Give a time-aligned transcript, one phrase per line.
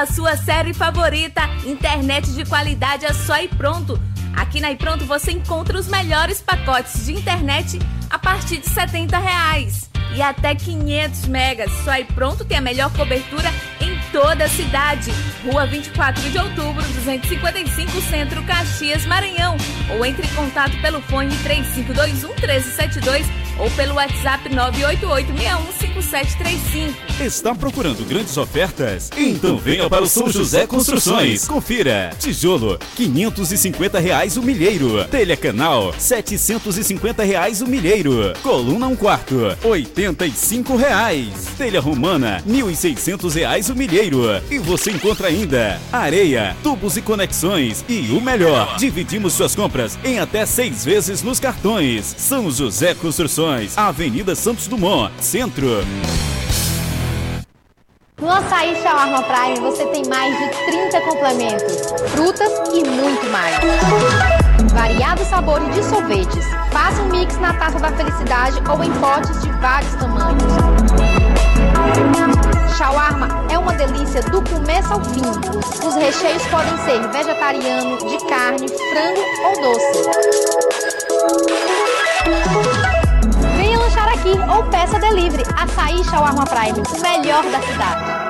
[0.00, 4.00] aquela sua série favorita, internet de qualidade é só e pronto.
[4.34, 9.90] Aqui na iPronto você encontra os melhores pacotes de internet a partir de 70 reais.
[10.12, 11.70] e até 500 megas.
[11.84, 13.48] Só iPronto tem a melhor cobertura
[13.80, 15.12] em toda a cidade.
[15.44, 19.56] Rua 24 de outubro, 255 Centro, Caxias, Maranhão.
[19.90, 23.26] Ou entre em contato pelo fone 3521 1372
[23.60, 26.94] ou pelo WhatsApp 988615735.
[27.20, 29.10] Está procurando grandes ofertas?
[29.16, 31.46] Então venha para o São José Construções.
[31.46, 32.10] Confira.
[32.18, 35.04] Tijolo, 550 reais o milheiro.
[35.08, 38.32] Telha canal, 750 reais o milheiro.
[38.42, 41.28] Coluna um quarto, 85 reais.
[41.56, 44.22] Telha romana, 1.600 reais o milheiro.
[44.50, 47.84] E você encontra ainda areia, tubos e conexões.
[47.88, 52.14] E o melhor, dividimos suas compras em até seis vezes nos cartões.
[52.16, 55.84] São José Construções, Avenida Santos Dumont, Centro.
[58.18, 61.76] No Açaí Shawarma Prime você tem mais de 30 complementos,
[62.08, 63.58] frutas e muito mais.
[64.72, 66.46] Variados sabores de sorvetes.
[66.72, 70.42] Faça um mix na taça da felicidade ou em potes de vários tamanhos.
[72.78, 75.20] Shawarma é uma delícia do começo ao fim.
[75.86, 80.00] Os recheios podem ser vegetariano, de carne, frango ou doce.
[84.20, 85.44] Aqui ou peça delivery.
[85.56, 88.20] Açaí Shawarma Prime, o melhor da cidade.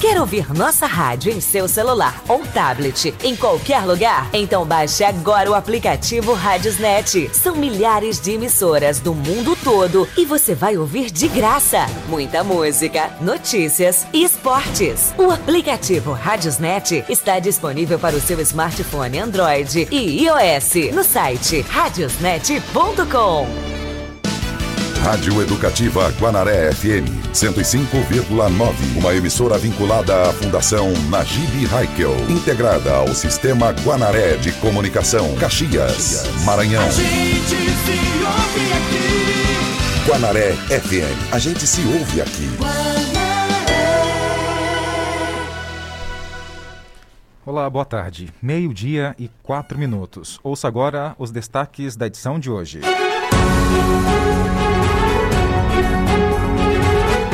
[0.00, 4.28] Quer ouvir nossa rádio em seu celular ou tablet em qualquer lugar?
[4.32, 7.30] Então baixe agora o aplicativo Radiosnet.
[7.32, 13.12] São milhares de emissoras do mundo todo e você vai ouvir de graça muita música,
[13.20, 15.14] notícias e esportes.
[15.16, 23.83] O aplicativo Radiosnet está disponível para o seu smartphone Android e iOS no site radiosnet.com.
[25.04, 28.96] Rádio Educativa Guanaré FM 105,9.
[28.96, 36.82] Uma emissora vinculada à Fundação Najib Haikel, integrada ao Sistema Guanaré de Comunicação, Caxias, Maranhão.
[36.82, 40.08] A gente se ouve aqui.
[40.08, 41.34] Guanaré FM.
[41.34, 42.48] A gente se ouve aqui.
[47.44, 48.32] Olá, boa tarde.
[48.40, 50.40] Meio-dia e quatro minutos.
[50.42, 52.80] Ouça agora os destaques da edição de hoje.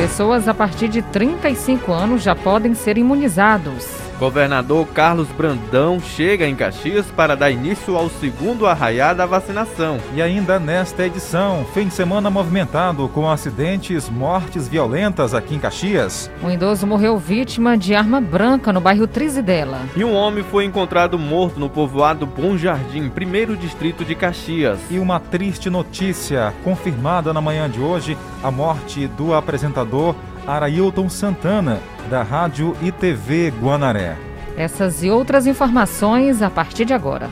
[0.01, 4.00] Pessoas a partir de 35 anos já podem ser imunizados.
[4.21, 9.97] Governador Carlos Brandão chega em Caxias para dar início ao segundo arraiá da vacinação.
[10.13, 16.29] E ainda nesta edição, fim de semana movimentado com acidentes, mortes violentas aqui em Caxias.
[16.43, 19.79] Um idoso morreu vítima de arma branca no bairro Trizidela.
[19.95, 24.77] E um homem foi encontrado morto no povoado Bom Jardim, primeiro distrito de Caxias.
[24.91, 30.13] E uma triste notícia, confirmada na manhã de hoje, a morte do apresentador
[30.45, 31.79] Arailton Santana,
[32.09, 34.17] da Rádio e TV Guanaré.
[34.57, 37.29] Essas e outras informações a partir de agora.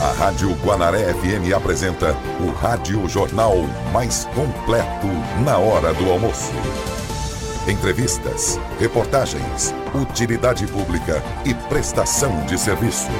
[0.00, 3.54] A Rádio Guanaré FM apresenta o Rádio Jornal
[3.92, 5.06] mais completo
[5.44, 6.52] na hora do almoço.
[7.68, 13.10] Entrevistas, reportagens, utilidade pública e prestação de serviço.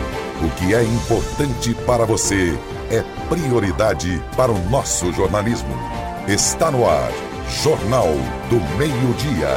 [0.42, 2.58] O que é importante para você
[2.90, 6.09] é prioridade para o nosso jornalismo.
[6.32, 7.10] Está no ar,
[7.60, 8.06] Jornal
[8.48, 9.48] do Meio-Dia.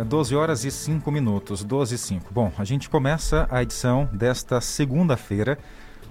[0.00, 2.32] É, 12 horas e 5 minutos, 12 e 5.
[2.32, 5.58] Bom, a gente começa a edição desta segunda-feira,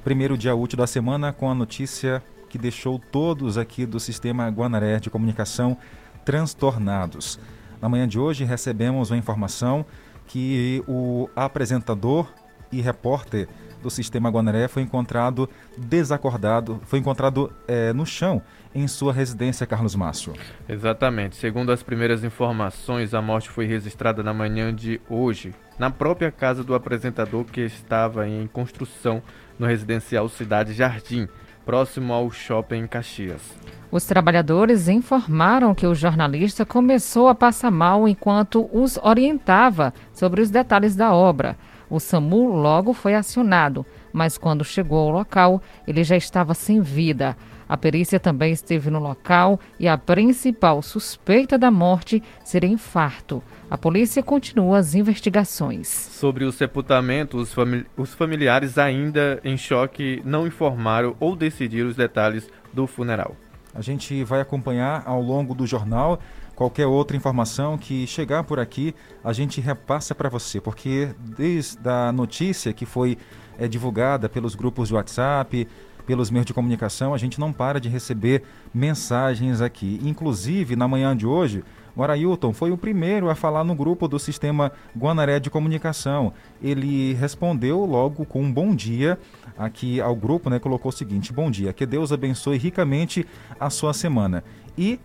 [0.04, 5.00] primeiro dia útil da semana, com a notícia que deixou todos aqui do sistema Guanaré
[5.00, 5.76] de comunicação
[6.24, 7.40] transtornados.
[7.82, 9.84] Na manhã de hoje recebemos uma informação
[10.28, 12.28] que o apresentador
[12.72, 13.48] e repórter
[13.82, 18.42] do sistema Guanaré foi encontrado desacordado, foi encontrado é, no chão
[18.74, 20.34] em sua residência, Carlos Márcio.
[20.68, 21.36] Exatamente.
[21.36, 26.64] Segundo as primeiras informações, a morte foi registrada na manhã de hoje, na própria casa
[26.64, 29.22] do apresentador que estava em construção
[29.58, 31.28] no residencial Cidade Jardim,
[31.66, 33.42] próximo ao shopping em Caxias.
[33.90, 40.50] Os trabalhadores informaram que o jornalista começou a passar mal enquanto os orientava sobre os
[40.50, 41.58] detalhes da obra.
[41.90, 47.36] O SAMU logo foi acionado, mas quando chegou ao local, ele já estava sem vida.
[47.70, 53.44] A perícia também esteve no local e a principal suspeita da morte seria infarto.
[53.70, 55.88] A polícia continua as investigações.
[55.88, 61.96] Sobre o sepultamento, os, famili os familiares ainda em choque não informaram ou decidiram os
[61.96, 63.36] detalhes do funeral.
[63.76, 66.20] A gente vai acompanhar ao longo do jornal
[66.58, 72.12] qualquer outra informação que chegar por aqui, a gente repassa para você, porque desde a
[72.12, 73.16] notícia que foi
[73.60, 75.68] é, divulgada pelos grupos de WhatsApp,
[76.08, 78.42] pelos meios de comunicação, a gente não para de receber
[78.74, 80.00] mensagens aqui.
[80.02, 81.64] Inclusive, na manhã de hoje,
[81.96, 86.34] o Arailton foi o primeiro a falar no grupo do Sistema Guanaré de Comunicação.
[86.60, 89.20] Ele respondeu logo com um bom dia
[89.56, 90.58] aqui ao grupo, né?
[90.58, 93.28] Colocou o seguinte: Bom dia, que Deus abençoe ricamente
[93.60, 94.44] a sua semana.
[94.78, 95.00] E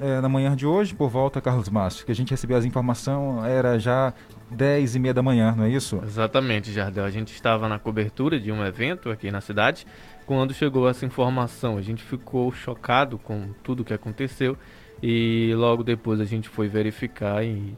[0.00, 3.44] é, na manhã de hoje, por volta, Carlos Márcio, que a gente recebeu as informações,
[3.46, 4.12] era já
[4.50, 6.00] 10 e meia da manhã, não é isso?
[6.04, 7.04] Exatamente, Jardel.
[7.04, 9.86] A gente estava na cobertura de um evento aqui na cidade
[10.26, 11.78] quando chegou essa informação.
[11.78, 14.56] A gente ficou chocado com tudo que aconteceu
[15.02, 17.76] e logo depois a gente foi verificar e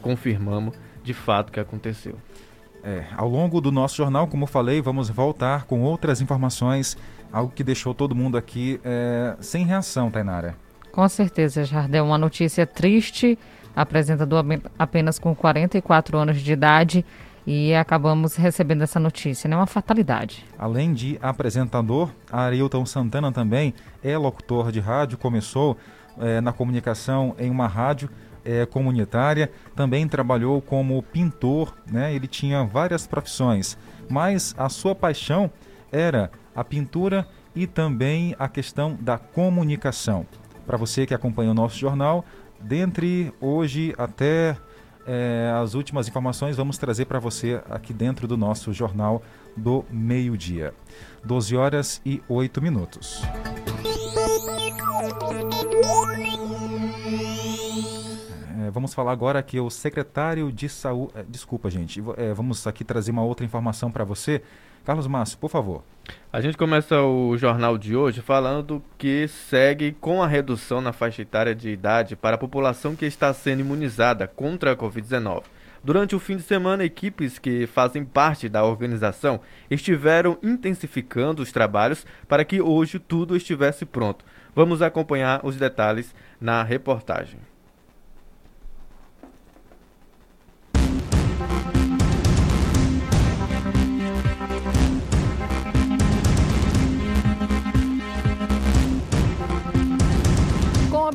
[0.00, 2.16] confirmamos de fato o que aconteceu.
[2.82, 6.96] É, ao longo do nosso jornal, como falei, vamos voltar com outras informações,
[7.30, 10.56] algo que deixou todo mundo aqui é, sem reação, Tainara.
[10.92, 12.04] Com certeza, Jardel.
[12.04, 13.38] Uma notícia triste.
[13.74, 14.44] Apresentador
[14.78, 17.04] apenas com 44 anos de idade
[17.46, 19.56] e acabamos recebendo essa notícia, né?
[19.56, 20.44] Uma fatalidade.
[20.58, 25.76] Além de apresentador, Arilton Santana também é locutor de rádio, começou
[26.18, 28.10] é, na comunicação em uma rádio
[28.44, 32.14] é, comunitária, também trabalhou como pintor, né?
[32.14, 33.76] Ele tinha várias profissões,
[34.08, 35.50] mas a sua paixão
[35.92, 40.26] era a pintura e também a questão da comunicação.
[40.70, 42.24] Para você que acompanha o nosso jornal,
[42.60, 44.56] dentre hoje até
[45.04, 49.20] é, as últimas informações, vamos trazer para você aqui dentro do nosso jornal
[49.56, 50.72] do meio-dia.
[51.24, 53.20] 12 horas e 8 minutos.
[58.60, 61.14] É, vamos falar agora que o secretário de saúde.
[61.16, 62.00] É, desculpa, gente.
[62.16, 64.40] É, vamos aqui trazer uma outra informação para você.
[64.84, 65.82] Carlos Márcio, por favor.
[66.32, 71.22] A gente começa o jornal de hoje falando que segue com a redução na faixa
[71.22, 75.42] etária de idade para a população que está sendo imunizada contra a Covid-19.
[75.82, 79.40] Durante o fim de semana, equipes que fazem parte da organização
[79.70, 84.24] estiveram intensificando os trabalhos para que hoje tudo estivesse pronto.
[84.54, 87.49] Vamos acompanhar os detalhes na reportagem.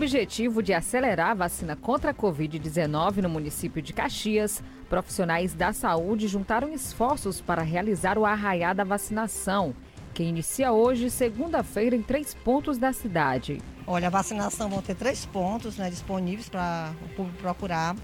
[0.06, 6.28] Objetivo de acelerar a vacina contra a Covid-19 no município de Caxias, profissionais da saúde
[6.28, 9.74] juntaram esforços para realizar o arraiá da vacinação,
[10.14, 13.60] que inicia hoje, segunda-feira, em três pontos da cidade.
[13.88, 17.96] Olha, a vacinação vão ter três pontos né, disponíveis para o público procurar.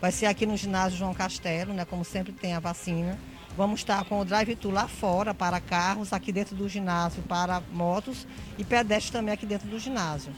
[0.00, 3.18] Vai ser aqui no ginásio João Castelo, né, como sempre tem a vacina.
[3.56, 8.28] Vamos estar com o drive-thru lá fora para carros, aqui dentro do ginásio para motos
[8.56, 10.32] e pedestres também aqui dentro do ginásio.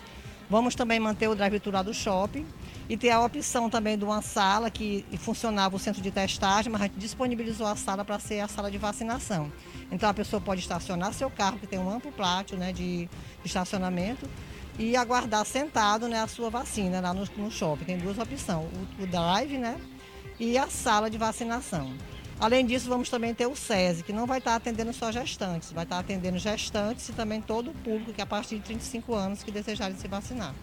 [0.50, 2.44] Vamos também manter o drive-thru lá do shopping
[2.88, 6.82] e ter a opção também de uma sala que funcionava o centro de testagem, mas
[6.82, 9.52] a gente disponibilizou a sala para ser a sala de vacinação.
[9.92, 13.08] Então a pessoa pode estacionar seu carro, que tem um amplo pátio né, de,
[13.44, 14.28] estacionamento,
[14.76, 17.84] e aguardar sentado né, a sua vacina lá no, no shopping.
[17.84, 18.66] Tem duas opções,
[18.98, 19.80] o, o drive né,
[20.40, 21.92] e a sala de vacinação.
[22.40, 25.84] Além disso, vamos também ter o SESI, que não vai estar atendendo só gestantes, vai
[25.84, 29.42] estar atendendo gestantes e também todo o público que é a partir de 35 anos
[29.42, 30.54] que desejarem se vacinar.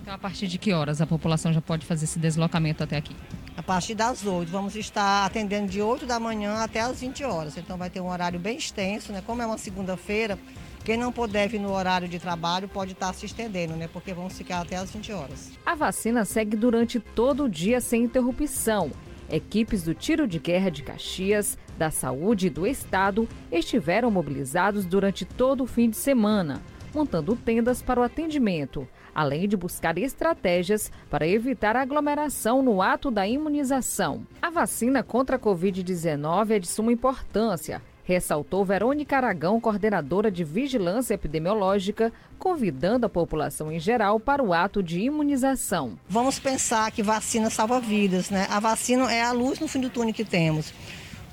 [0.00, 3.14] Então, a partir de que horas a população já pode fazer esse deslocamento até aqui?
[3.56, 4.48] A partir das 8.
[4.50, 7.58] Vamos estar atendendo de 8 da manhã até as 20 horas.
[7.58, 9.22] Então, vai ter um horário bem extenso, né?
[9.26, 10.38] Como é uma segunda-feira,
[10.84, 13.88] quem não puder vir no horário de trabalho pode estar se estendendo, né?
[13.92, 15.50] Porque vamos ficar até as 20 horas.
[15.66, 18.92] A vacina segue durante todo o dia sem interrupção.
[19.30, 25.24] Equipes do Tiro de Guerra de Caxias, da Saúde e do Estado estiveram mobilizados durante
[25.24, 26.62] todo o fim de semana,
[26.94, 33.26] montando tendas para o atendimento, além de buscar estratégias para evitar aglomeração no ato da
[33.26, 34.26] imunização.
[34.40, 41.14] A vacina contra a Covid-19 é de suma importância ressaltou Verônica Aragão, coordenadora de Vigilância
[41.14, 45.98] Epidemiológica, convidando a população em geral para o ato de imunização.
[46.08, 48.46] Vamos pensar que vacina salva vidas, né?
[48.48, 50.72] A vacina é a luz no fim do túnel que temos.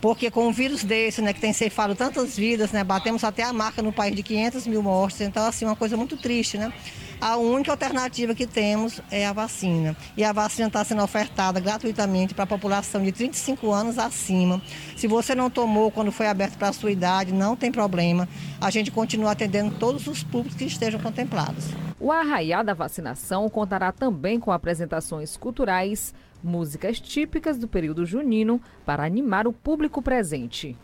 [0.04, 3.54] Porque com um vírus desse, né, que tem ceifado tantas vidas, né, batemos até a
[3.54, 6.74] marca no país de 500 mil mortes, então, assim, uma coisa muito triste, né?
[7.22, 9.96] a única alternativa que temos é a vacina.
[10.18, 14.62] E a vacina está sendo ofertada gratuitamente para a população de 35 anos acima.
[14.98, 18.28] Se você não tomou quando foi aberto para a sua idade, não tem problema.
[18.60, 21.68] A gente continua atendendo todos os públicos que estejam contemplados.
[21.98, 29.06] O Arraiá da Vacinação contará também com apresentações culturais, músicas típicas do período junino para
[29.06, 30.76] animar o público presente.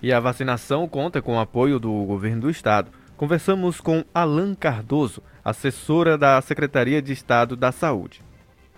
[0.00, 2.90] E a vacinação conta com o apoio do governo do estado.
[3.16, 8.22] Conversamos com Alan Cardoso, assessora da Secretaria de Estado da Saúde.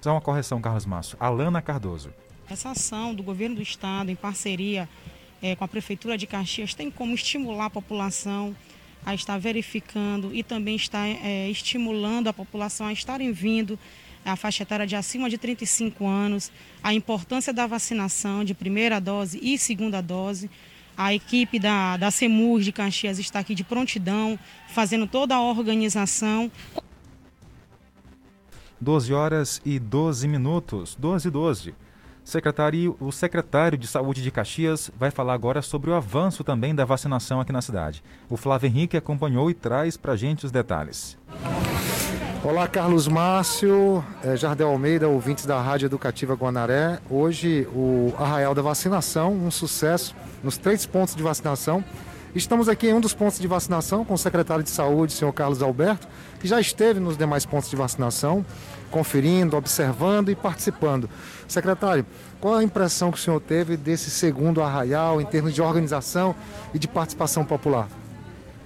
[0.00, 1.16] Só uma correção, Carlos Márcio.
[1.21, 2.11] Alana Cardoso.
[2.49, 4.88] Essa ação do governo do estado, em parceria
[5.42, 8.57] é, com a Prefeitura de Caxias, tem como estimular a população
[9.04, 13.78] a estar verificando e também estar é, estimulando a população a estarem vindo
[14.24, 16.50] a faixa etária de acima de 35 anos,
[16.82, 20.50] a importância da vacinação de primeira dose e segunda dose.
[20.96, 26.50] A equipe da, da CEMUR de Caxias está aqui de prontidão, fazendo toda a organização.
[28.80, 31.74] 12 horas e 12 minutos, 12 e 12.
[32.24, 36.84] Secretário, o secretário de Saúde de Caxias vai falar agora sobre o avanço também da
[36.84, 38.02] vacinação aqui na cidade.
[38.28, 41.18] O Flávio Henrique acompanhou e traz para a gente os detalhes.
[42.42, 46.99] Olá, Carlos Márcio, é, Jardel Almeida, ouvintes da Rádio Educativa Guanaré.
[47.11, 51.85] Hoje, o Arraial da Vacinação, um sucesso nos três pontos de vacinação.
[52.35, 55.61] Estamos aqui em um dos pontos de vacinação com o secretário de Saúde, senhor Carlos
[55.61, 56.09] Alberto,
[56.40, 58.42] que já esteve nos demais pontos de vacinação,
[58.90, 61.11] conferindo, observando e participando.
[61.47, 62.06] Secretário,
[62.40, 66.35] qual a impressão que o senhor teve desse segundo arraial em termos de organização
[66.73, 67.87] e de participação popular?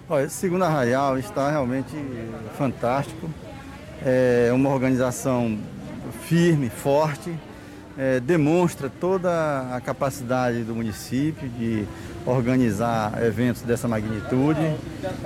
[0.08, 1.96] Olha, esse segundo arraial está realmente
[2.56, 3.28] fantástico
[4.04, 5.58] é uma organização
[6.28, 7.32] firme, forte,
[7.96, 11.86] é, demonstra toda a capacidade do município de
[12.26, 14.60] organizar eventos dessa magnitude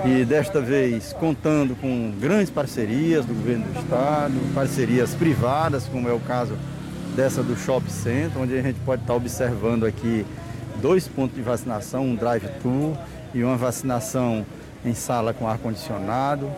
[0.05, 6.13] e desta vez contando com grandes parcerias do governo do estado, parcerias privadas, como é
[6.13, 6.55] o caso
[7.17, 10.25] dessa do Shop Center, onde a gente pode estar observando aqui
[10.81, 12.97] dois pontos de vacinação, um drive-thru
[13.35, 14.47] e uma vacinação
[14.85, 16.49] em sala com ar-condicionado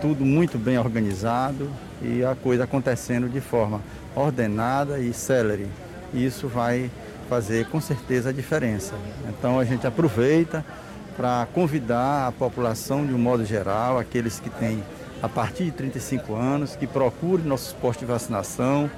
[0.00, 1.70] tudo muito bem organizado
[2.02, 3.80] e a coisa acontecendo de forma
[4.14, 5.66] ordenada e célere.
[6.14, 6.90] Isso vai
[7.28, 8.94] fazer com certeza a diferença.
[9.28, 10.64] Então a gente aproveita
[11.16, 14.82] para convidar a população de um modo geral, aqueles que têm
[15.22, 18.90] a partir de 35 anos, que procurem nossos postos de vacinação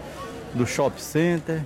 [0.55, 1.63] do Shop Center,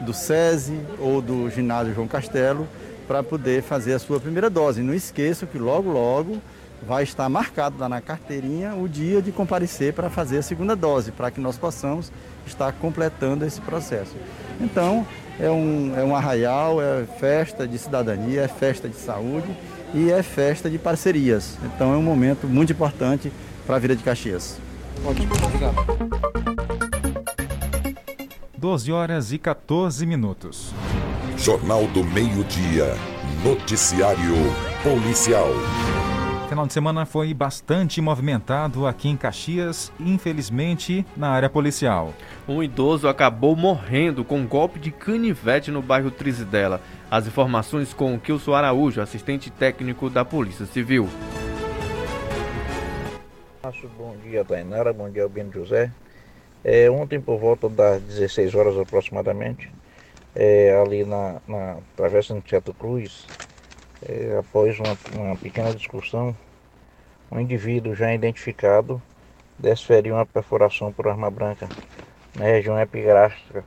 [0.00, 2.66] do SESI ou do ginásio João Castelo,
[3.06, 4.82] para poder fazer a sua primeira dose.
[4.82, 6.38] Não esqueçam que logo, logo
[6.86, 11.12] vai estar marcado lá na carteirinha o dia de comparecer para fazer a segunda dose,
[11.12, 12.12] para que nós possamos
[12.46, 14.16] estar completando esse processo.
[14.60, 15.06] Então,
[15.38, 19.48] é um, é um arraial, é festa de cidadania, é festa de saúde
[19.94, 21.56] e é festa de parcerias.
[21.64, 23.32] Então, é um momento muito importante
[23.66, 24.58] para a vida de Caxias.
[25.04, 25.76] Ótimo, obrigado.
[28.56, 30.72] 12 horas e 14 minutos.
[31.36, 32.94] Jornal do Meio-Dia.
[33.42, 34.36] Noticiário
[34.84, 35.48] Policial.
[36.52, 42.12] Final de semana foi bastante movimentado aqui em Caxias, infelizmente na área policial.
[42.46, 46.82] Um idoso acabou morrendo com um golpe de canivete no bairro Trizidela.
[47.10, 51.08] As informações com Kilson Araújo, assistente técnico da Polícia Civil.
[53.96, 54.92] Bom dia, Tainara.
[54.92, 55.90] Bom dia, Albino José.
[56.62, 59.72] É, ontem, por volta das 16 horas aproximadamente,
[60.34, 63.24] é, ali na, na Travessa de Teto Cruz,
[64.08, 66.36] é, após uma, uma, pequena discussão,
[67.30, 69.00] um indivíduo já identificado
[69.58, 71.68] desferiu uma perfuração por arma branca
[72.36, 73.64] na região epigráfica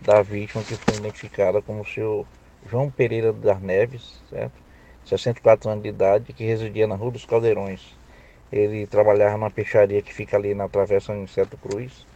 [0.00, 2.26] da vítima, que foi identificada como o seu
[2.68, 4.54] João Pereira das Neves, certo?
[5.04, 7.96] 64 anos de idade, que residia na Rua dos Caldeirões.
[8.50, 12.06] Ele trabalhava numa peixaria que fica ali na Travessa Aniceto Cruz,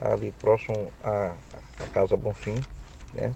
[0.00, 1.34] ali próximo à,
[1.80, 2.66] à Casa Bonfim,
[3.14, 3.34] né?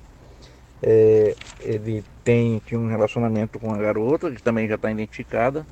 [0.82, 5.66] É, ele tem, tinha um relacionamento com uma garota, que também já está identificada.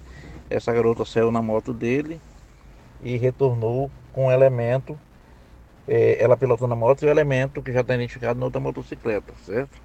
[0.51, 2.21] Essa garota saiu na moto dele
[3.03, 4.99] e retornou com um elemento.
[5.87, 9.33] É, ela pilotou na moto e o elemento que já está identificado na outra motocicleta,
[9.47, 9.81] certo?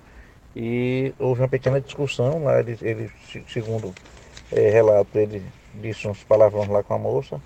[0.56, 3.12] E houve uma pequena discussão lá, ele, ele
[3.48, 3.94] segundo
[4.52, 5.42] é, relato, ele
[5.74, 7.42] disse uns palavrões lá com a moça.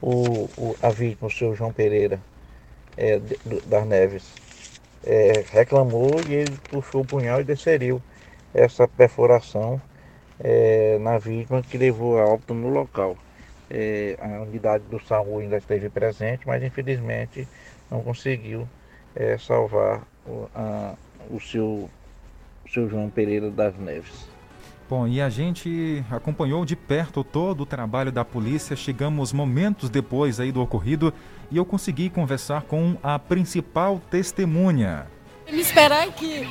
[0.00, 2.20] O, o, a vítima, o seu João Pereira
[2.96, 3.20] é,
[3.66, 4.24] das Neves,
[5.04, 8.00] é, reclamou e ele puxou o punhal e desferiu
[8.54, 9.80] essa perfuração
[10.38, 13.16] é, na vítima que levou a óbito no local.
[13.70, 17.48] É, a unidade do SAMU ainda esteve presente, mas infelizmente
[17.90, 18.68] não conseguiu
[19.14, 20.94] é, salvar o, a,
[21.30, 21.88] o, seu,
[22.64, 24.30] o seu João Pereira das Neves.
[24.90, 28.76] Bom, e a gente acompanhou de perto todo o trabalho da polícia.
[28.76, 31.14] Chegamos momentos depois aí do ocorrido
[31.52, 35.06] e eu consegui conversar com a principal testemunha.
[35.50, 36.48] Me esperar aqui.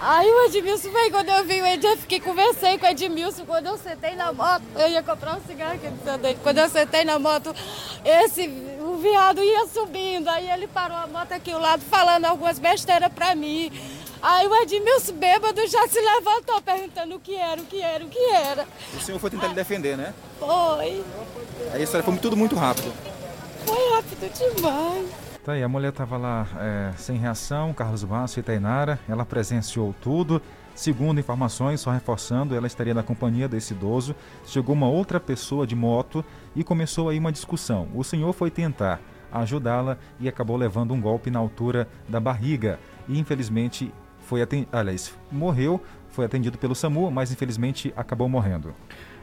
[0.00, 3.66] Aí o Edmilson veio, quando eu vi o Edmilson, fiquei conversei com o Edmilson, quando
[3.66, 5.86] eu sentei na moto, eu ia comprar um cigarro aqui
[6.18, 6.38] dele.
[6.42, 7.54] Quando eu sentei na moto,
[8.04, 8.48] esse,
[8.80, 13.12] o viado ia subindo, aí ele parou a moto aqui ao lado, falando algumas besteiras
[13.12, 13.70] pra mim.
[14.20, 18.08] Aí o Edmilson bêbado já se levantou perguntando o que era, o que era, o
[18.08, 18.66] que era.
[18.94, 20.12] O senhor foi tentar lhe defender, né?
[20.40, 21.04] Foi.
[21.72, 22.92] Aí a história foi tudo muito rápido.
[23.66, 25.10] Foi rápido demais.
[25.44, 29.94] Tá aí, a mulher estava lá é, sem reação, Carlos Márcio e Tainara, ela presenciou
[30.00, 30.40] tudo
[30.74, 34.14] Segundo informações, só reforçando, ela estaria na companhia desse idoso.
[34.44, 37.88] Chegou uma outra pessoa de moto e começou aí uma discussão.
[37.94, 42.80] O senhor foi tentar ajudá-la e acabou levando um golpe na altura da barriga.
[43.08, 45.80] E infelizmente foi atendido, aliás, morreu,
[46.10, 48.74] foi atendido pelo SAMU, mas infelizmente acabou morrendo.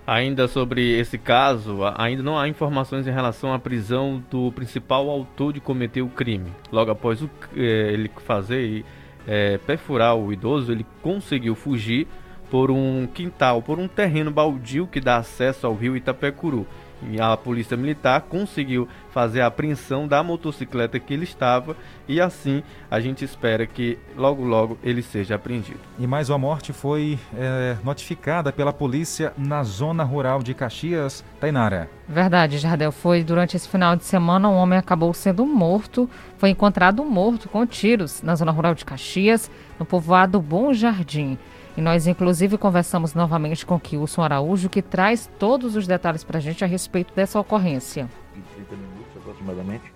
[0.06, 5.54] Ainda sobre esse caso, ainda não há informações em relação à prisão do principal autor
[5.54, 6.52] de cometer o crime.
[6.72, 8.84] Logo após o, eh, ele fazer
[9.28, 12.08] é, perfurar o idoso, ele conseguiu fugir
[12.50, 16.68] por um quintal, por um terreno baldio que dá acesso ao rio Itapecuru.
[17.10, 21.76] E a polícia militar conseguiu fazer a apreensão da motocicleta que ele estava
[22.08, 25.80] e assim a gente espera que logo logo ele seja apreendido.
[26.00, 31.90] E mais uma morte foi é, notificada pela polícia na zona rural de Caxias, Tainara.
[32.08, 32.92] Verdade, Jardel.
[32.92, 36.10] Foi durante esse final de semana um homem acabou sendo morto.
[36.38, 41.38] Foi encontrado morto com tiros na zona rural de Caxias, no povoado Bom Jardim.
[41.78, 46.42] E nós, inclusive, conversamos novamente com Kilson Araújo, que traz todos os detalhes para a
[46.42, 48.10] gente a respeito dessa ocorrência.
[48.36, 49.94] Em 30 minutos aproximadamente,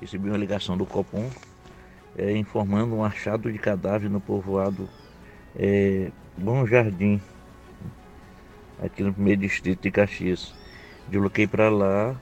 [0.00, 1.30] recebi uma ligação do Copom
[2.16, 4.88] é, informando um achado de cadáver no povoado
[5.56, 7.20] é, Bom Jardim,
[8.82, 10.54] aqui no primeiro distrito de Caxias.
[11.08, 12.16] Desloquei para lá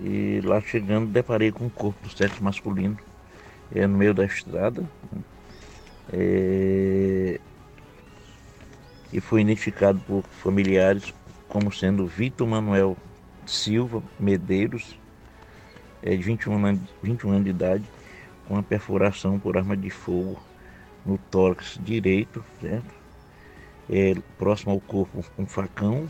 [0.00, 2.98] e lá chegando deparei com um corpo do sexo masculino
[3.74, 4.84] é, no meio da estrada.
[6.12, 7.40] É,
[9.12, 11.12] e foi identificado por familiares
[11.48, 12.96] como sendo Vitor Manuel
[13.46, 14.98] Silva Medeiros,
[16.02, 17.84] é, de 21 anos, 21 anos de idade,
[18.46, 20.38] com uma perfuração por arma de fogo
[21.04, 22.98] no tórax direito, certo?
[23.90, 26.06] É, próximo ao corpo um facão,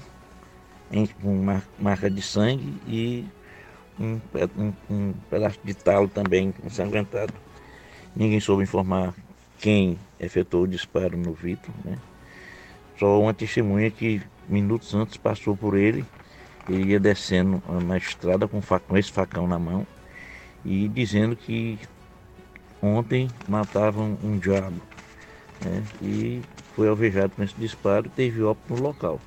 [1.23, 3.25] com marca de sangue e
[4.01, 4.21] um,
[4.57, 7.35] um, um pedaço de talo também ensanguentado.
[8.17, 9.15] Ninguém soube informar
[9.59, 11.99] quem efetuou o disparo no Vitor, né?
[12.99, 16.05] Só uma testemunha que minutos antes passou por ele,
[16.69, 18.61] ele ia descendo na estrada com,
[18.97, 19.87] esse facão na mão
[20.65, 21.79] e dizendo que
[22.83, 24.81] ontem matavam um diabo.
[25.65, 25.83] Né?
[26.03, 26.43] E
[26.75, 29.21] foi alvejado com esse disparo e teve óbito no local.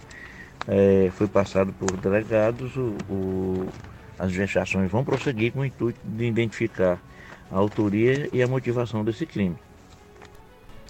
[0.67, 3.67] É, foi passado por delegados, o, o,
[4.19, 7.01] as investigações vão prosseguir com o intuito de identificar
[7.51, 9.55] a autoria e a motivação desse crime.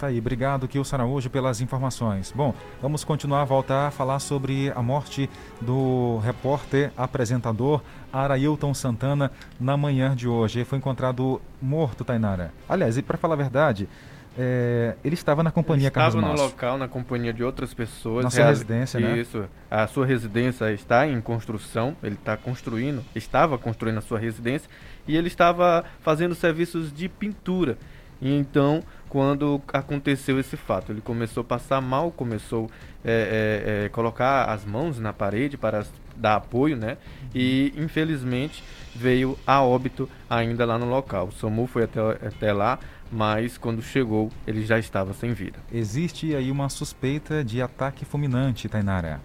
[0.02, 2.34] Tá aí, obrigado Kilson Araújo pelas informações.
[2.36, 5.30] Bom, vamos continuar a voltar a falar sobre a morte
[5.62, 10.58] do repórter apresentador Arailton Santana na manhã de hoje.
[10.58, 12.52] Ele foi encontrado morto, Tainara.
[12.68, 13.88] Aliás, e para falar a verdade,
[14.36, 18.24] é, ele estava na companhia ele Carlos Estava no local, na companhia de outras pessoas.
[18.24, 19.20] Na sua residência, né?
[19.20, 19.46] Isso.
[19.70, 24.68] A sua residência está em construção, ele está construindo, estava construindo a sua residência
[25.08, 27.78] e ele estava fazendo serviços de pintura.
[28.22, 32.70] E então, quando aconteceu esse fato, ele começou a passar mal, começou
[33.04, 35.84] a é, é, é, colocar as mãos na parede para
[36.16, 36.98] dar apoio, né?
[37.34, 38.64] E infelizmente
[38.96, 41.28] veio a óbito ainda lá no local.
[41.28, 42.78] O SAMU foi até, até lá,
[43.12, 45.60] mas quando chegou ele já estava sem vida.
[45.72, 49.20] Existe aí uma suspeita de ataque fulminante, Tainara.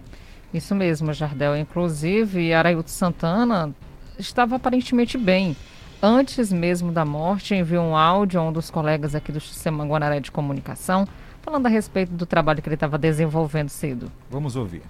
[0.54, 1.56] Isso mesmo, Jardel.
[1.56, 3.74] Inclusive, Arailton Santana
[4.18, 5.54] estava aparentemente bem
[6.02, 10.20] antes mesmo da morte, enviou um áudio a um dos colegas aqui do Sistema Guanaré
[10.20, 11.06] de Comunicação,
[11.42, 14.10] falando a respeito do trabalho que ele estava desenvolvendo cedo.
[14.30, 14.82] Vamos ouvir.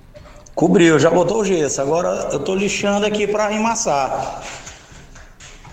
[0.54, 1.82] Cobriu, já botou o gesso.
[1.82, 4.42] Agora eu estou lixando aqui para emassar.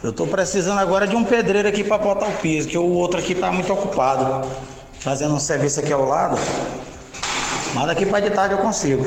[0.04, 3.20] Eu estou precisando agora de um pedreiro aqui para botar o piso, que o outro
[3.20, 4.46] aqui está muito ocupado.
[5.00, 6.38] Fazendo um serviço aqui ao lado.
[7.74, 9.04] Mas daqui para de tarde eu consigo.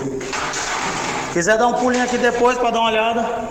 [1.35, 3.51] Quiser dar um pulinho aqui depois para dar uma olhada,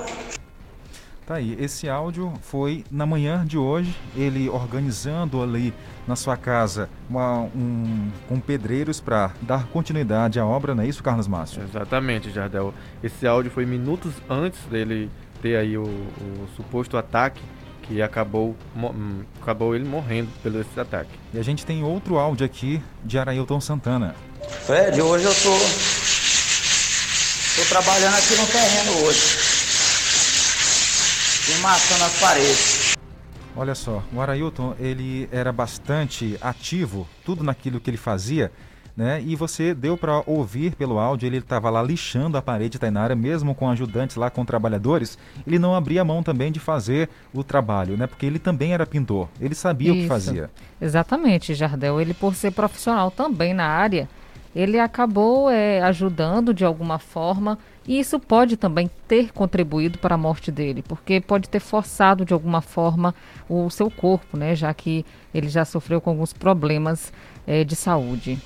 [1.25, 5.73] Tá aí, esse áudio foi na manhã de hoje, ele organizando ali
[6.07, 11.01] na sua casa uma, um, com pedreiros para dar continuidade à obra, não é isso,
[11.01, 11.63] Carlos Márcio?
[11.63, 12.71] Exatamente, Jardel.
[13.01, 15.09] Esse áudio foi minutos antes dele
[15.41, 17.41] ter aí o, o suposto ataque
[17.81, 21.09] que acabou, hum, acabou ele morrendo pelo esse ataque.
[21.33, 24.13] E a gente tem outro áudio aqui de Arailton Santana.
[24.47, 25.57] Fred, hoje eu tô,
[27.61, 29.54] tô trabalhando aqui no terreno hoje
[31.47, 32.93] e matando as paredes.
[33.55, 38.51] Olha só, o Arailton, ele era bastante ativo, tudo naquilo que ele fazia,
[38.97, 39.21] né?
[39.25, 43.53] E você deu para ouvir pelo áudio, ele estava lá lixando a parede Tainara, mesmo
[43.53, 48.07] com ajudantes lá, com trabalhadores, ele não abria mão também de fazer o trabalho, né?
[48.07, 49.99] Porque ele também era pintor, ele sabia Isso.
[49.99, 50.49] o que fazia.
[50.81, 52.01] Exatamente, Jardel.
[52.01, 54.09] Ele, por ser profissional também na área,
[54.55, 60.17] ele acabou é, ajudando de alguma forma e isso pode também ter contribuído para a
[60.17, 63.13] morte dele, porque pode ter forçado de alguma forma
[63.49, 67.11] o seu corpo, né, já que ele já sofreu com alguns problemas
[67.45, 68.39] é, de saúde.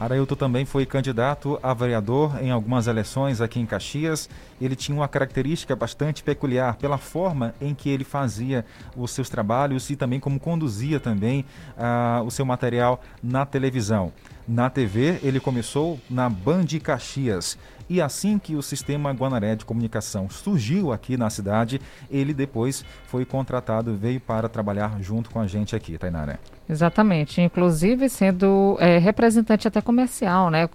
[0.00, 4.30] Arailton também foi candidato a vereador em algumas eleições aqui em Caxias.
[4.58, 8.64] Ele tinha uma característica bastante peculiar pela forma em que ele fazia
[8.96, 11.44] os seus trabalhos e também como conduzia também
[11.76, 14.10] uh, o seu material na televisão.
[14.48, 17.58] Na TV, ele começou na Band Caxias.
[17.90, 23.24] E assim que o sistema Guanaré de comunicação surgiu aqui na cidade, ele depois foi
[23.24, 26.38] contratado, veio para trabalhar junto com a gente aqui, Tainara.
[26.68, 30.68] Exatamente, inclusive sendo é, representante até comercial, né?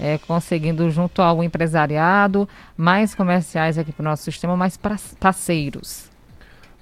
[0.00, 4.78] É, conseguindo junto ao empresariado mais comerciais aqui para o nosso sistema, mais
[5.20, 6.10] parceiros.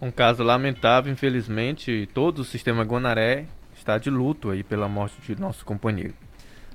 [0.00, 5.40] Um caso lamentável, infelizmente, todo o sistema Guanaré está de luto aí pela morte de
[5.40, 6.14] nosso companheiro.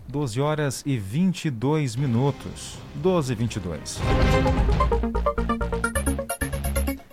[0.07, 2.77] 12 horas e 22 minutos.
[2.95, 3.99] 12 e 22.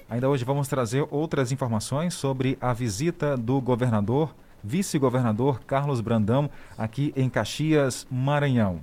[0.08, 7.12] Ainda hoje vamos trazer outras informações sobre a visita do governador vice-governador Carlos Brandão, aqui
[7.14, 8.80] em Caxias, Maranhão.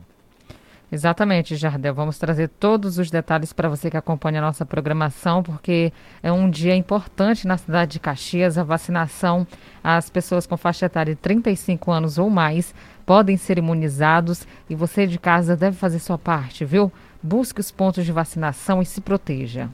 [0.92, 1.94] Exatamente, Jardel.
[1.94, 6.50] Vamos trazer todos os detalhes para você que acompanha a nossa programação, porque é um
[6.50, 8.58] dia importante na cidade de Caxias.
[8.58, 9.48] A vacinação,
[9.82, 12.76] as pessoas com faixa etária de 35 anos ou mais
[13.06, 16.92] podem ser imunizados e você de casa deve fazer sua parte, viu?
[17.24, 19.70] Busque os pontos de vacinação e se proteja.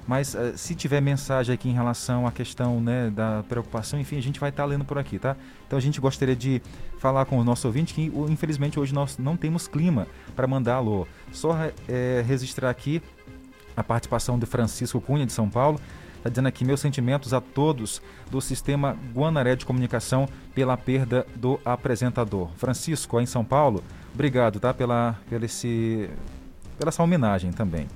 [0.06, 4.22] Mas uh, se tiver mensagem aqui em relação à questão né, da preocupação, enfim, a
[4.22, 5.38] gente vai estar tá lendo por aqui, tá?
[5.66, 6.60] Então a gente gostaria de
[6.98, 11.06] falar com o nosso ouvinte que, infelizmente, hoje nós não temos clima para mandar alô.
[11.32, 11.56] Só
[11.88, 13.00] é, registrar aqui
[13.74, 15.80] a participação de Francisco Cunha, de São Paulo.
[16.18, 21.61] Está dizendo aqui meus sentimentos a todos do sistema Guanaré de Comunicação pela perda do
[21.64, 22.50] apresentador.
[22.57, 26.11] Francisco, em São Paulo, obrigado tá, pela, pela, esse,
[26.76, 27.87] pela essa homenagem também.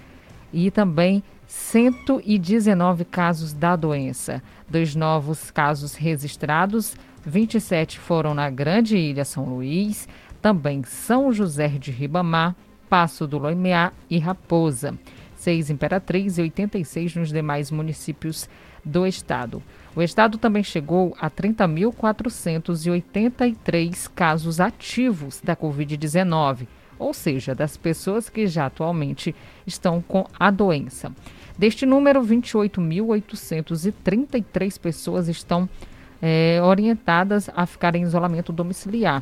[0.51, 4.41] e também 119 casos da doença.
[4.67, 10.09] Dois novos casos registrados, 27 foram na Grande Ilha São Luís,
[10.41, 12.55] também São José de Ribamar,
[12.89, 14.99] Passo do Loimeá e Raposa.
[15.43, 18.47] 6 Imperatriz e 86 nos demais municípios
[18.83, 19.61] do estado.
[19.93, 28.47] O estado também chegou a 30.483 casos ativos da Covid-19, ou seja, das pessoas que
[28.47, 29.35] já atualmente
[29.67, 31.11] estão com a doença.
[31.57, 35.67] Deste número, 28.833 pessoas estão
[36.21, 39.21] é, orientadas a ficar em isolamento domiciliar.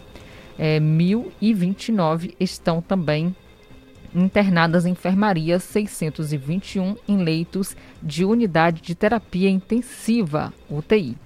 [0.58, 3.36] É, 1.029 estão também
[4.14, 11.18] internadas em enfermaria 621 em leitos de unidade de terapia intensiva, UTI.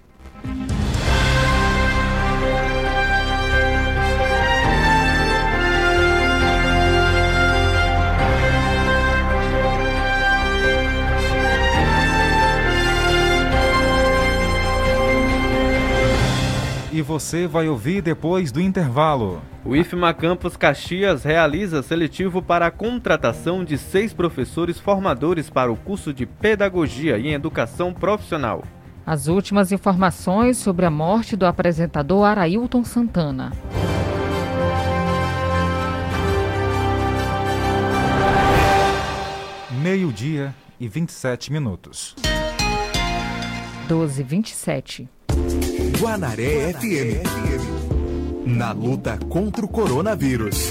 [16.95, 19.41] E você vai ouvir depois do intervalo.
[19.65, 25.75] O IFMA Campus Caxias realiza seletivo para a contratação de seis professores formadores para o
[25.75, 28.63] curso de Pedagogia em Educação Profissional.
[29.05, 33.51] As últimas informações sobre a morte do apresentador Arailton Santana.
[39.83, 42.15] Meio-dia e 27 minutos.
[43.89, 44.23] 12
[45.95, 46.01] 27.
[46.01, 47.25] Guanaré FM.
[48.45, 50.69] Na luta contra o coronavírus.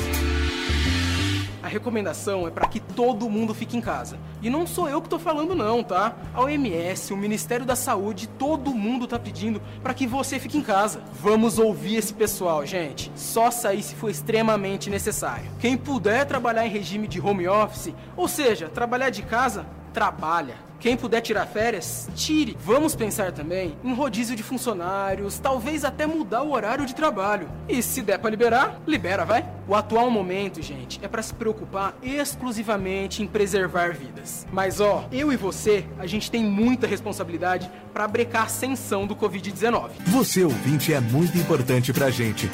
[1.62, 4.18] A recomendação é para que todo mundo fique em casa.
[4.42, 6.14] E não sou eu que tô falando não, tá?
[6.34, 10.62] A OMS, o Ministério da Saúde, todo mundo tá pedindo para que você fique em
[10.62, 11.00] casa.
[11.20, 13.10] Vamos ouvir esse pessoal, gente.
[13.16, 15.50] Só sair se for extremamente necessário.
[15.58, 20.56] Quem puder trabalhar em regime de home office, ou seja, trabalhar de casa, trabalha.
[20.84, 22.58] Quem puder tirar férias, tire.
[22.62, 27.48] Vamos pensar também em rodízio de funcionários, talvez até mudar o horário de trabalho.
[27.66, 29.48] E se der para liberar, libera, vai.
[29.66, 34.46] O atual momento, gente, é para se preocupar exclusivamente em preservar vidas.
[34.52, 39.16] Mas ó, eu e você, a gente tem muita responsabilidade para brecar a ascensão do
[39.16, 39.88] COVID-19.
[40.08, 42.50] Você ouvinte é muito importante pra gente.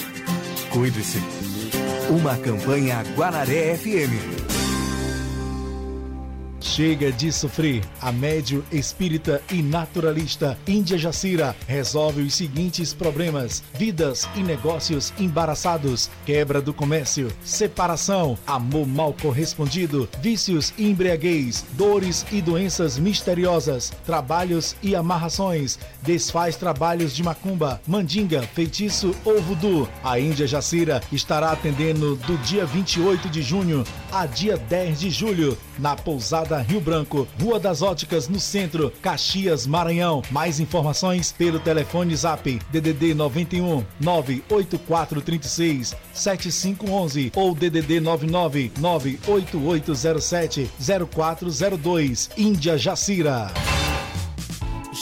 [0.71, 1.19] Cuide-se.
[2.09, 4.39] Uma campanha Guanaré FM.
[6.61, 7.83] Chega de sofrer.
[8.01, 16.11] A médio espírita e naturalista Índia Jacira resolve os seguintes problemas: vidas e negócios embaraçados,
[16.27, 24.77] quebra do comércio, separação, amor mal correspondido, vícios e embriaguez, dores e doenças misteriosas, trabalhos
[24.83, 29.88] e amarrações, desfaz trabalhos de macumba, mandinga, feitiço ou voodoo.
[30.05, 35.57] A Índia Jacira estará atendendo do dia 28 de junho a dia 10 de julho
[35.79, 40.22] na pousada Rio Branco, Rua das Óticas, no centro, Caxias, Maranhão.
[40.30, 50.70] Mais informações pelo telefone Zap DDD 91 98436 7511 ou DDD 99 98807
[51.10, 52.30] 0402.
[52.36, 53.50] Índia Jacira.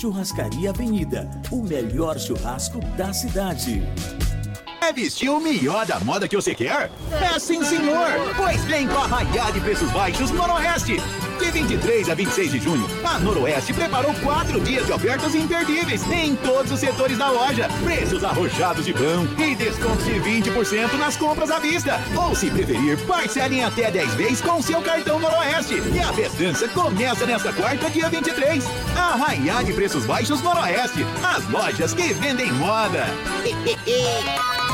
[0.00, 3.82] Churrascaria Avenida, o melhor churrasco da cidade.
[4.82, 6.90] É vestir o melhor da moda que você quer?
[7.12, 8.08] É sim, senhor!
[8.36, 10.96] Pois vem com a Raiá de Preços Baixos Noroeste.
[11.38, 16.34] De 23 a 26 de junho, a Noroeste preparou quatro dias de ofertas imperdíveis em
[16.34, 17.68] todos os setores da loja.
[17.84, 22.00] Preços arrojados de pão e descontos de 20% nas compras à vista.
[22.16, 25.74] Ou, se preferir, parcelem até 10 vezes com seu cartão Noroeste.
[25.74, 28.64] E a festança começa nesta quarta, dia 23.
[28.96, 31.06] A de Preços Baixos Noroeste.
[31.22, 33.06] As lojas que vendem moda.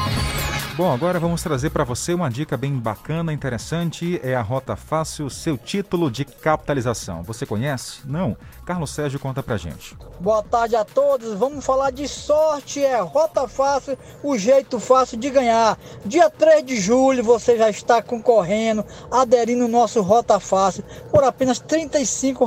[0.79, 4.21] Bom, agora vamos trazer para você uma dica bem bacana, interessante.
[4.23, 7.25] É a Rota Fácil, seu título de capitalização.
[7.25, 8.03] Você conhece?
[8.05, 8.37] Não?
[8.65, 9.97] Carlos Sérgio conta pra gente.
[10.21, 11.35] Boa tarde a todos.
[11.35, 12.85] Vamos falar de sorte.
[12.85, 15.77] É Rota Fácil, o jeito fácil de ganhar.
[16.05, 21.59] Dia 3 de julho você já está concorrendo, aderindo ao nosso Rota Fácil por apenas
[21.59, 21.89] R$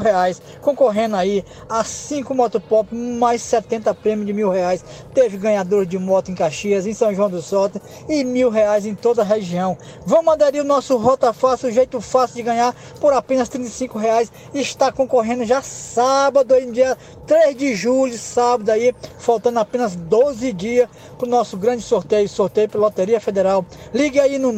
[0.01, 4.85] reais, concorrendo aí a 5 motopop, mais 70 prêmios de mil reais.
[5.13, 8.95] Teve ganhador de moto em Caxias, em São João do Soto e mil reais em
[8.95, 9.77] toda a região.
[10.05, 14.31] Vamos aderir o nosso Rota Fácil, o jeito fácil de ganhar por apenas R$ reais.
[14.53, 20.89] Está concorrendo já sábado, aí, dia 3 de julho, sábado aí, faltando apenas 12 dias
[21.17, 23.65] para o nosso grande sorteio, sorteio pela Loteria Federal.
[23.93, 24.51] Ligue aí no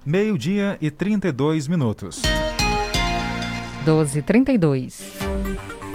[0.06, 2.20] Meio-dia e 32 minutos.
[3.86, 5.18] 12 32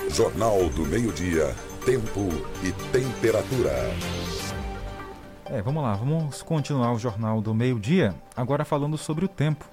[0.10, 1.54] Jornal do Meio-Dia.
[1.86, 2.28] Tempo
[2.64, 3.72] e temperatura.
[5.46, 9.66] É, vamos lá, vamos continuar o Jornal do Meio-Dia, agora falando sobre o tempo.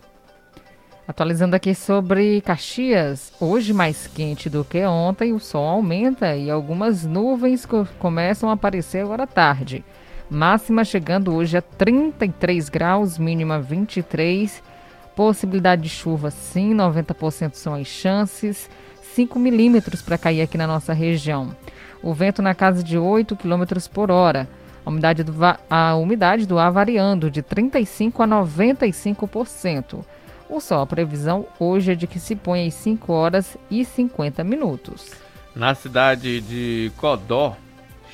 [1.09, 7.07] Atualizando aqui sobre Caxias, hoje mais quente do que ontem, o sol aumenta e algumas
[7.07, 7.66] nuvens
[7.99, 9.83] começam a aparecer agora à tarde.
[10.29, 14.62] Máxima chegando hoje a 33 graus, mínima 23.
[15.15, 18.69] Possibilidade de chuva sim, 90% são as chances.
[19.15, 21.57] 5 milímetros para cair aqui na nossa região.
[22.03, 24.49] O vento na casa de 8 km por hora.
[24.85, 25.33] A umidade, do,
[25.71, 30.05] a umidade do ar variando de 35% a 95%.
[30.51, 34.45] O sol, a previsão hoje é de que se ponha às 5 horas e 50
[34.45, 35.12] minutos.
[35.55, 37.57] Na cidade de Codó,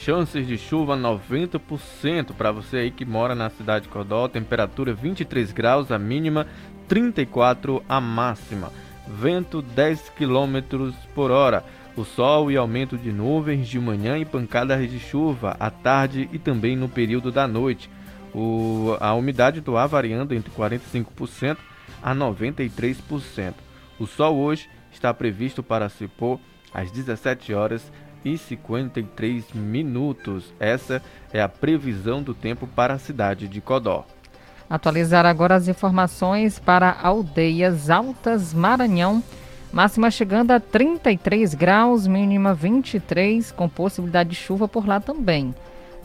[0.05, 4.27] Chances de chuva 90% para você aí que mora na cidade de Codó.
[4.27, 6.49] Temperatura 23 graus a mínima,
[6.89, 8.73] 34 a máxima.
[9.07, 11.65] Vento 10 km por hora.
[11.97, 16.39] O sol e aumento de nuvens de manhã e pancadas de chuva à tarde e
[16.39, 17.89] também no período da noite.
[18.35, 21.59] O, a umidade do ar variando entre 45%
[22.03, 23.55] a 93%.
[24.01, 26.41] O sol hoje está previsto para se pôr
[26.75, 27.93] às 17 horas
[28.25, 30.53] e 53 minutos.
[30.59, 34.05] Essa é a previsão do tempo para a cidade de Codó.
[34.69, 39.23] Atualizar agora as informações para Aldeias Altas Maranhão.
[39.73, 45.55] Máxima chegando a 33 graus, mínima 23, com possibilidade de chuva por lá também.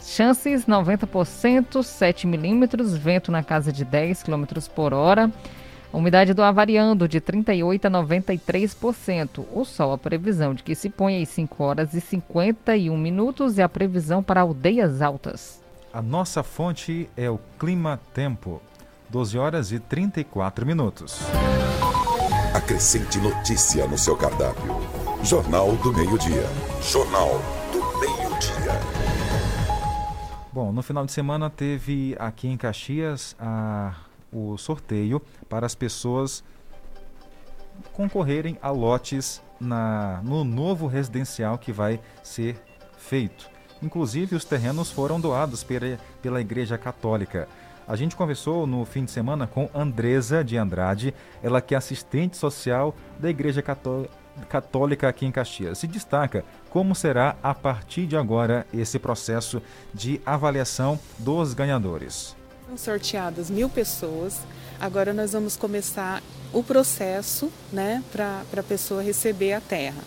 [0.01, 5.32] Chances 90%, 7 milímetros, vento na casa de 10 km por hora.
[5.91, 9.45] Umidade do ar variando de 38% a 93%.
[9.54, 13.62] O sol, a previsão de que se ponha às 5 horas e 51 minutos e
[13.62, 15.62] a previsão para aldeias altas.
[15.93, 18.62] A nossa fonte é o Clima Tempo.
[19.10, 21.21] 12 horas e 34 minutos.
[22.54, 24.76] Acrescente notícia no seu cardápio.
[25.23, 26.43] Jornal do Meio-Dia.
[26.82, 27.39] Jornal
[27.71, 28.73] do Meio-Dia.
[30.51, 33.93] Bom, no final de semana teve aqui em Caxias a
[34.32, 36.43] o sorteio para as pessoas
[37.93, 42.55] concorrerem a lotes na, no novo residencial que vai ser
[42.97, 43.49] feito.
[43.82, 47.47] Inclusive, os terrenos foram doados pela, pela Igreja Católica.
[47.88, 52.36] A gente conversou no fim de semana com Andresa de Andrade, ela que é assistente
[52.36, 53.63] social da Igreja
[54.49, 55.78] Católica aqui em Caxias.
[55.78, 59.61] Se destaca como será a partir de agora esse processo
[59.93, 62.37] de avaliação dos ganhadores.
[62.68, 64.39] Foram sorteadas mil pessoas.
[64.78, 70.03] Agora nós vamos começar o processo né, para a pessoa receber a terra.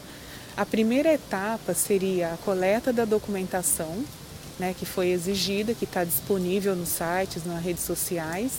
[0.55, 4.05] A primeira etapa seria a coleta da documentação,
[4.59, 8.59] né, que foi exigida, que está disponível nos sites, nas redes sociais.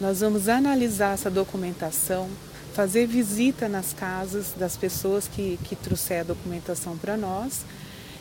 [0.00, 2.26] Nós vamos analisar essa documentação,
[2.72, 7.66] fazer visita nas casas das pessoas que, que trouxeram a documentação para nós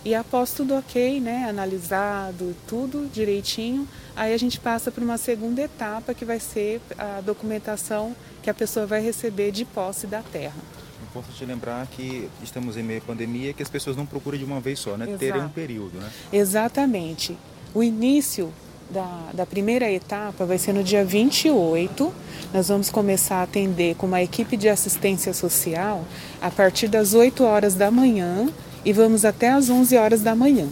[0.03, 5.61] e após tudo ok, né, analisado, tudo direitinho, aí a gente passa para uma segunda
[5.61, 10.55] etapa que vai ser a documentação que a pessoa vai receber de posse da terra.
[11.03, 14.61] Importante lembrar que estamos em meio à pandemia que as pessoas não procuram de uma
[14.61, 15.17] vez só, né?
[15.17, 16.09] Terem um período, né?
[16.31, 17.35] Exatamente.
[17.73, 18.53] O início
[18.89, 22.13] da, da primeira etapa vai ser no dia 28.
[22.53, 26.05] Nós vamos começar a atender com uma equipe de assistência social
[26.41, 28.47] a partir das 8 horas da manhã
[28.83, 30.67] e vamos até às 11 horas da manhã.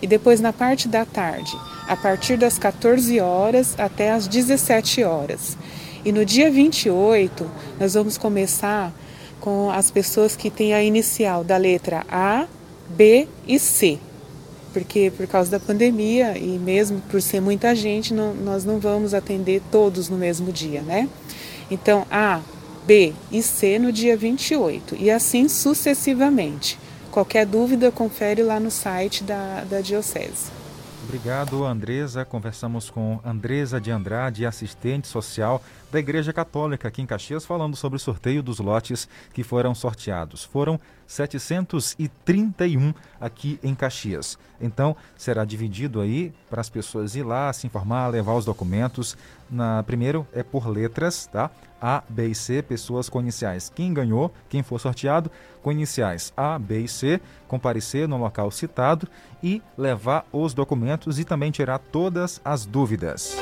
[0.00, 1.56] E depois na parte da tarde,
[1.88, 5.56] a partir das 14 horas até às 17 horas.
[6.04, 8.92] E no dia 28, nós vamos começar
[9.40, 12.46] com as pessoas que têm a inicial da letra A,
[12.88, 13.98] B e C.
[14.72, 19.14] Porque por causa da pandemia e mesmo por ser muita gente, não, nós não vamos
[19.14, 21.08] atender todos no mesmo dia, né?
[21.70, 22.40] Então, A,
[22.86, 26.78] B e C no dia 28 e assim sucessivamente.
[27.18, 30.52] Qualquer dúvida, confere lá no site da, da Diocese.
[31.02, 32.24] Obrigado, Andresa.
[32.24, 35.60] Conversamos com Andresa de Andrade, assistente social
[35.90, 40.44] da Igreja Católica aqui em Caxias, falando sobre o sorteio dos lotes que foram sorteados.
[40.44, 44.38] Foram 731 aqui em Caxias.
[44.60, 49.16] Então, será dividido aí para as pessoas ir lá, se informar, levar os documentos.
[49.50, 51.50] Na, primeiro é por letras, tá?
[51.80, 53.72] A, B e C, pessoas com iniciais.
[53.74, 55.30] Quem ganhou, quem for sorteado,
[55.62, 59.08] com iniciais A, B e C, comparecer no local citado
[59.42, 63.36] e levar os documentos e também tirar todas as dúvidas.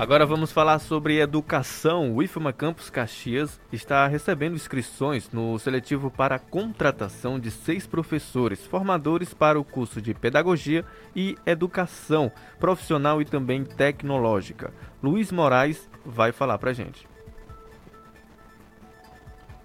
[0.00, 2.14] Agora vamos falar sobre educação.
[2.16, 8.64] O IFMA Campus Caxias está recebendo inscrições no seletivo para a contratação de seis professores
[8.64, 14.72] formadores para o curso de Pedagogia e Educação Profissional e também Tecnológica.
[15.02, 17.06] Luiz Moraes vai falar para gente.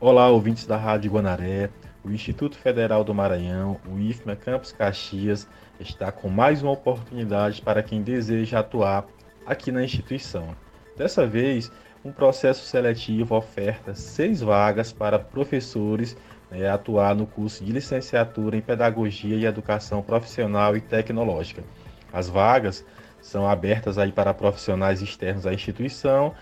[0.01, 1.69] Olá, ouvintes da Rádio Guanaré.
[2.03, 5.47] O Instituto Federal do Maranhão, o IFMA Campus Caxias,
[5.79, 9.05] está com mais uma oportunidade para quem deseja atuar
[9.45, 10.55] aqui na instituição.
[10.97, 11.71] Dessa vez,
[12.03, 16.15] um processo seletivo oferta seis vagas para professores
[16.51, 21.63] né, atuar no curso de licenciatura em Pedagogia e Educação Profissional e Tecnológica.
[22.13, 22.85] As vagas
[23.21, 26.33] são abertas aí para profissionais externos à instituição,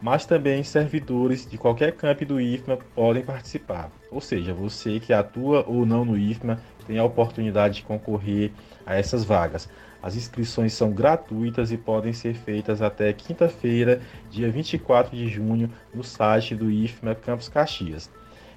[0.00, 3.90] mas também servidores de qualquer campo do IFMA podem participar.
[4.10, 8.50] Ou seja, você que atua ou não no IFMA tem a oportunidade de concorrer
[8.86, 9.68] a essas vagas.
[10.02, 16.02] As inscrições são gratuitas e podem ser feitas até quinta-feira, dia 24 de junho, no
[16.02, 18.10] site do IFMA Campus Caxias.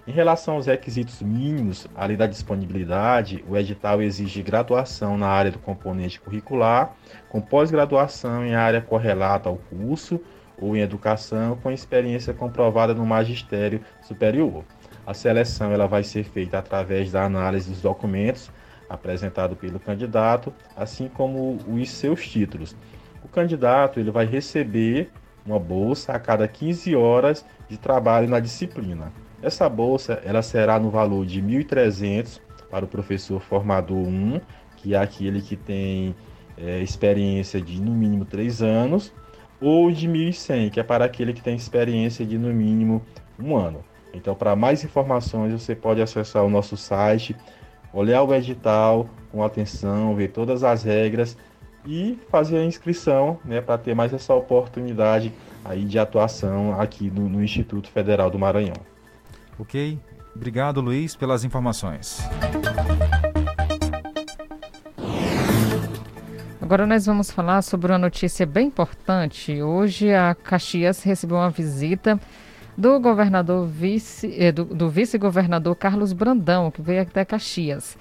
[0.05, 5.59] Em relação aos requisitos mínimos, além da disponibilidade, o edital exige graduação na área do
[5.59, 6.93] componente curricular,
[7.29, 10.19] com pós-graduação em área correlata ao curso
[10.59, 14.63] ou em educação, com experiência comprovada no magistério superior.
[15.05, 18.49] A seleção ela vai ser feita através da análise dos documentos
[18.89, 22.75] apresentado pelo candidato, assim como os seus títulos.
[23.23, 25.09] O candidato ele vai receber
[25.45, 29.11] uma bolsa a cada 15 horas de trabalho na disciplina.
[29.41, 32.39] Essa bolsa ela será no valor de 1.300
[32.69, 34.39] para o professor formador 1,
[34.77, 36.15] que é aquele que tem
[36.57, 39.13] é, experiência de no mínimo 3 anos,
[39.63, 43.01] ou de 1.100, que é para aquele que tem experiência de no mínimo
[43.39, 43.83] um ano.
[44.13, 47.35] Então, para mais informações, você pode acessar o nosso site
[47.93, 51.37] olhar o edital com atenção, ver todas as regras
[51.85, 55.31] e fazer a inscrição né, para ter mais essa oportunidade
[55.63, 58.75] aí de atuação aqui no, no Instituto Federal do Maranhão.
[59.59, 59.99] Ok,
[60.35, 62.27] obrigado Luiz pelas informações.
[66.73, 69.61] Agora nós vamos falar sobre uma notícia bem importante.
[69.61, 72.19] Hoje a Caxias recebeu uma visita
[72.75, 77.95] do governador vice, eh, do, do vice-governador Carlos Brandão, que veio até Caxias.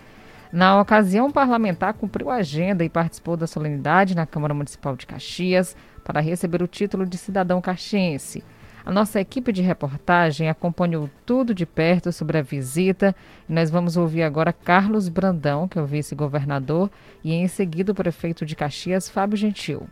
[0.51, 5.07] Na ocasião, o parlamentar cumpriu a agenda e participou da solenidade na Câmara Municipal de
[5.07, 8.43] Caxias para receber o título de cidadão caxiense.
[8.85, 13.15] A nossa equipe de reportagem acompanhou tudo de perto sobre a visita
[13.49, 16.91] nós vamos ouvir agora Carlos Brandão, que é o vice-governador,
[17.23, 19.83] e em seguida o prefeito de Caxias, Fábio Gentil.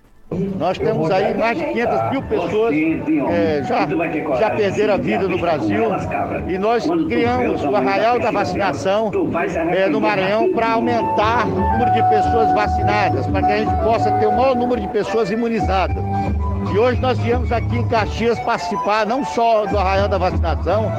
[0.57, 2.73] Nós temos aí mais de 500 mil pessoas
[3.33, 3.87] é, já,
[4.39, 5.87] já perderam a vida no Brasil
[6.49, 9.11] e nós criamos o arraial da vacinação
[9.73, 14.13] é, no Maranhão para aumentar o número de pessoas vacinadas, para que a gente possa
[14.13, 15.97] ter o maior número de pessoas imunizadas.
[16.73, 20.93] E hoje nós viemos aqui em Caxias participar não só do arraial da vacinação,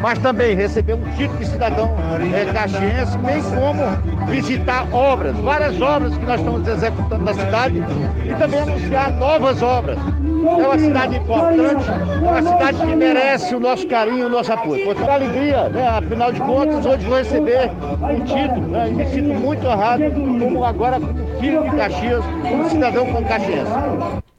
[0.00, 1.90] mas também receber um título de cidadão
[2.34, 7.82] é, caxiense, bem como visitar obras, várias obras que nós estamos executando na cidade
[8.24, 9.98] e também anunciar novas obras.
[9.98, 14.84] É uma cidade importante, é uma cidade que merece o nosso carinho, o nosso apoio.
[14.84, 15.88] Com toda alegria, né?
[15.88, 18.86] afinal de contas, hoje vou receber um título, né?
[18.90, 23.72] me sinto muito honrado, como agora como filho de Caxias, como cidadão com caxiense.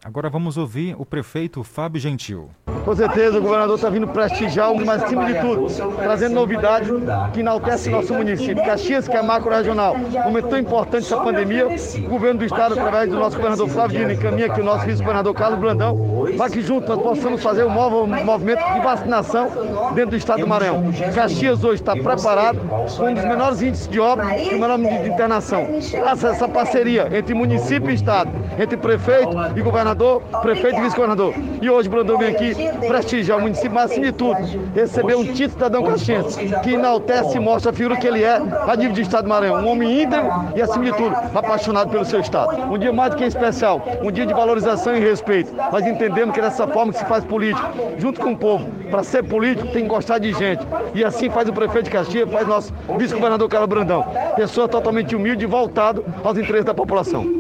[0.08, 2.50] Agora vamos ouvir o prefeito Fábio Gentil.
[2.86, 6.88] Com certeza o governador está vindo prestigiar, mas acima de tudo, trazendo novidades
[7.34, 8.64] que enaltecem nosso município.
[8.64, 13.18] Caxias, que é macro-regional, momento tão importante essa pandemia, o governo do estado, através do
[13.18, 17.02] nosso governador Flávio Dino, encaminha aqui o nosso vice-governador Carlos Brandão, para que juntos nós
[17.02, 19.50] possamos fazer um novo movimento de vacinação
[19.94, 20.86] dentro do estado do Maranhão.
[21.14, 22.60] Caxias hoje está preparado
[22.96, 25.68] com um dos menores índices de obra e o menor índice de internação.
[25.92, 31.34] Graças a essa parceria entre município e estado, entre prefeito e governador, prefeito e vice-governador.
[31.62, 32.56] E hoje Brandão vem aqui
[32.88, 34.38] prestigiar o município, mas acima de tudo,
[34.74, 38.76] receber um título cidadão caxiense, que enaltece e mostra a figura que ele é a
[38.76, 39.64] nível de Estado do Maranhão.
[39.64, 42.62] Um homem íntegro e, acima de tudo, apaixonado pelo seu Estado.
[42.72, 45.54] Um dia mais do que especial, um dia de valorização e respeito.
[45.72, 48.68] Nós entendemos que é dessa forma que se faz política, junto com o povo.
[48.90, 50.66] Para ser político tem que gostar de gente.
[50.94, 54.06] E assim faz o prefeito de Caxias, faz nosso vice-governador Carlos Brandão.
[54.36, 57.37] Pessoa totalmente humilde e voltado aos interesses da população.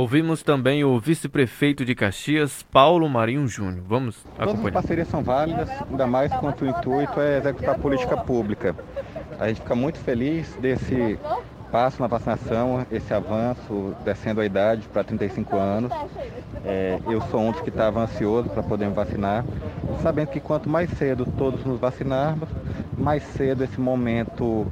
[0.00, 3.84] Ouvimos também o vice-prefeito de Caxias, Paulo Marinho Júnior.
[3.86, 4.46] Vamos acompanhar.
[4.46, 8.74] Todas as parcerias são válidas, ainda mais quanto o intuito é executar política pública.
[9.38, 11.18] A gente fica muito feliz desse
[11.70, 15.92] passo na vacinação, esse avanço, descendo a idade para 35 anos.
[16.64, 19.44] É, eu sou um dos que estava ansioso para poder me vacinar,
[20.02, 22.48] sabendo que quanto mais cedo todos nos vacinarmos,
[22.98, 24.66] mais cedo esse momento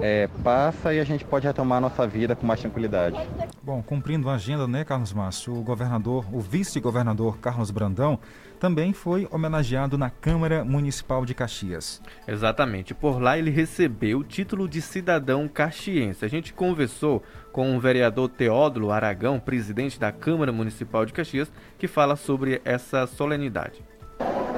[0.00, 3.18] é, passa e a gente pode retomar a nossa vida com mais tranquilidade.
[3.62, 8.18] Bom, cumprindo a agenda, né, Carlos Márcio, o governador, o vice-governador Carlos Brandão
[8.60, 12.00] também foi homenageado na Câmara Municipal de Caxias.
[12.28, 12.92] Exatamente.
[12.92, 16.24] Por lá ele recebeu o título de cidadão caxiense.
[16.24, 21.88] A gente conversou com o vereador Teódulo Aragão, presidente da Câmara Municipal de Caxias, que
[21.88, 23.82] fala sobre essa solenidade.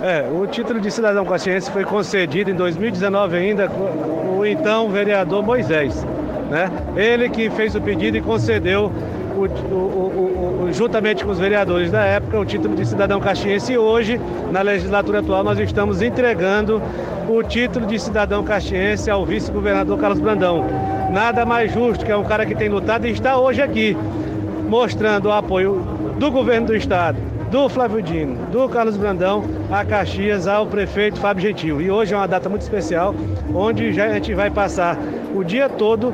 [0.03, 5.44] É, o título de cidadão caxiense foi concedido em 2019 ainda com o então vereador
[5.44, 6.05] Moisés.
[6.50, 6.68] Né?
[6.96, 8.92] Ele que fez o pedido e concedeu
[9.36, 13.72] o, o, o, juntamente com os vereadores da época, o título de cidadão caxiense.
[13.72, 14.20] E hoje,
[14.50, 16.80] na legislatura atual, nós estamos entregando
[17.28, 20.64] o título de cidadão caxiense ao vice-governador Carlos Brandão.
[21.10, 23.96] Nada mais justo que é um cara que tem lutado e está hoje aqui,
[24.68, 25.80] mostrando o apoio
[26.18, 27.18] do governo do estado,
[27.50, 31.80] do Flávio Dino, do Carlos Brandão a Caxias, ao prefeito Fábio Gentil.
[31.80, 33.14] E hoje é uma data muito especial,
[33.54, 34.98] onde já a gente vai passar
[35.34, 36.12] o dia todo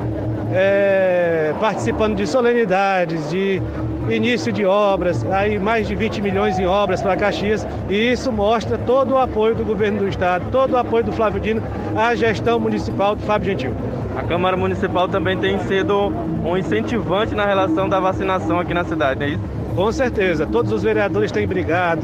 [0.51, 3.61] é, participando de solenidades, de
[4.09, 8.77] início de obras, aí mais de 20 milhões em obras para Caxias, e isso mostra
[8.77, 11.61] todo o apoio do governo do estado, todo o apoio do Flávio Dino
[11.95, 13.73] à gestão municipal do Fábio Gentil.
[14.17, 16.11] A Câmara Municipal também tem sido
[16.43, 19.43] um incentivante na relação da vacinação aqui na cidade, não é isso?
[19.75, 22.01] Com certeza, todos os vereadores têm brigado,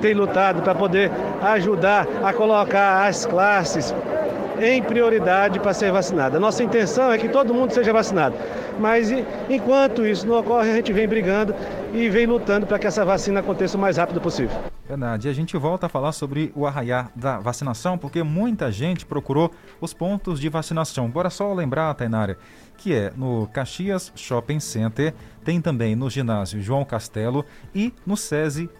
[0.00, 1.10] têm lutado para poder
[1.42, 3.94] ajudar a colocar as classes
[4.60, 6.38] em prioridade para ser vacinada.
[6.40, 8.36] Nossa intenção é que todo mundo seja vacinado.
[8.78, 9.10] Mas
[9.48, 11.54] enquanto isso não ocorre, a gente vem brigando
[11.92, 14.56] e vem lutando para que essa vacina aconteça o mais rápido possível.
[14.86, 15.26] Verdade.
[15.26, 19.50] E a gente volta a falar sobre o arraiar da vacinação, porque muita gente procurou
[19.80, 21.10] os pontos de vacinação.
[21.10, 22.38] Bora só lembrar, Tainara,
[22.76, 25.12] que é no Caxias Shopping Center,
[25.44, 27.44] tem também no ginásio João Castelo
[27.74, 28.70] e no SESI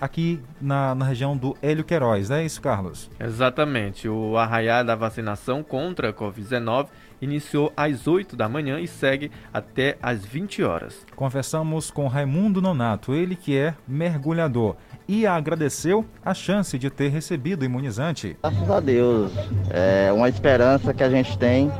[0.00, 3.10] aqui na, na, região do Hélio Queiroz, não é isso, Carlos?
[3.20, 4.08] Exatamente.
[4.08, 6.86] O arraiar da vacinação contra a Covid-19
[7.20, 11.04] iniciou às 8 da manhã e segue até às 20 horas.
[11.14, 14.76] Conversamos com Raimundo Nonato, ele que é mergulhador
[15.08, 18.36] e agradeceu a chance de ter recebido o imunizante.
[18.42, 19.32] Graças a Deus,
[19.70, 21.70] é uma esperança que a gente tem.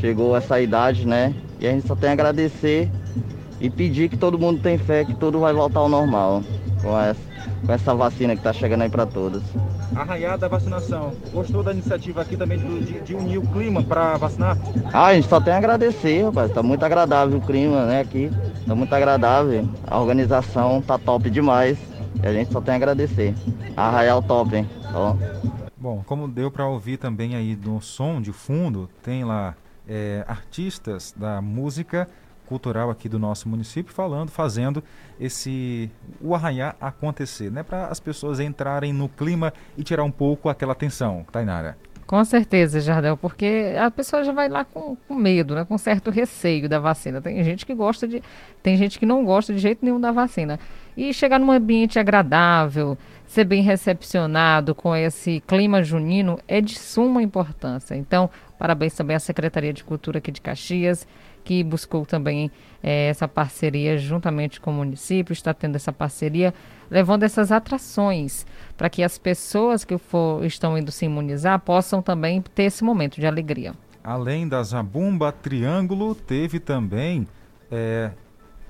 [0.00, 1.34] Chegou essa idade, né?
[1.58, 2.90] E a gente só tem a agradecer
[3.60, 6.42] e pedir que todo mundo tenha fé que tudo vai voltar ao normal
[6.82, 7.20] com essa,
[7.64, 9.42] com essa vacina que está chegando aí para todos.
[9.94, 11.12] Arraiada da vacinação.
[11.32, 14.56] Gostou da iniciativa aqui também de, de unir o clima para vacinar?
[14.92, 16.50] Ah, a gente só tem a agradecer, rapaz.
[16.50, 18.30] Está muito agradável o clima, né, aqui.
[18.60, 19.68] Está muito agradável.
[19.86, 21.78] A organização tá top demais.
[22.22, 23.34] E a gente só tem a agradecer.
[23.76, 24.68] Arraial top, hein?
[24.82, 26.02] Tá bom?
[26.04, 29.54] como deu para ouvir também aí no som de fundo, tem lá
[29.88, 32.08] é, artistas da música
[32.48, 34.82] cultural aqui do nosso município falando, fazendo
[35.20, 35.90] esse
[36.20, 40.74] o arranhar acontecer, né, para as pessoas entrarem no clima e tirar um pouco aquela
[40.74, 41.76] tensão, Tainara.
[42.06, 46.10] Com certeza, Jardel, porque a pessoa já vai lá com, com, medo, né, com certo
[46.10, 47.20] receio da vacina.
[47.20, 48.22] Tem gente que gosta de,
[48.62, 50.58] tem gente que não gosta de jeito nenhum da vacina.
[50.96, 52.96] E chegar num ambiente agradável,
[53.26, 57.94] ser bem recepcionado com esse clima junino é de suma importância.
[57.94, 61.06] Então, parabéns também à Secretaria de Cultura aqui de Caxias
[61.48, 62.50] que buscou também
[62.82, 66.52] é, essa parceria juntamente com o município, está tendo essa parceria,
[66.90, 68.44] levando essas atrações
[68.76, 73.18] para que as pessoas que for, estão indo se imunizar possam também ter esse momento
[73.18, 73.72] de alegria.
[74.04, 77.26] Além da Zabumba Triângulo, teve também
[77.70, 78.10] é,